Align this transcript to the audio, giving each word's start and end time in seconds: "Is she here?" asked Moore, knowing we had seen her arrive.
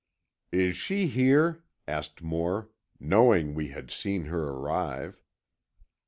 "Is 0.51 0.75
she 0.77 1.05
here?" 1.05 1.63
asked 1.87 2.23
Moore, 2.23 2.71
knowing 2.99 3.53
we 3.53 3.67
had 3.67 3.91
seen 3.91 4.25
her 4.25 4.45
arrive. 4.47 5.21